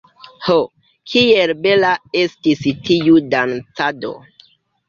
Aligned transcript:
Ho, 0.45 0.53
kiel 1.11 1.53
bela 1.67 1.91
estis 2.23 2.65
tiu 2.89 3.23
dancado! 3.35 4.15